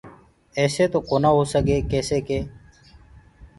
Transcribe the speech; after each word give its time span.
ايسي 0.59 0.85
تو 0.93 0.99
ڪونآ 1.09 1.29
هوسگي 1.37 1.77
ڪيسي 1.91 2.19
ڪي 2.27 2.39